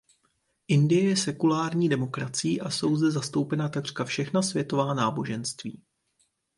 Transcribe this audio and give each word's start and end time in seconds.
Indie 0.67 1.09
je 1.09 1.17
sekulární 1.17 1.89
demokracií 1.89 2.61
a 2.61 2.69
jsou 2.69 2.95
zde 2.95 3.11
zastoupena 3.11 3.69
takřka 3.69 4.03
všechna 4.03 4.41
světová 4.41 4.93
náboženství. 4.93 5.81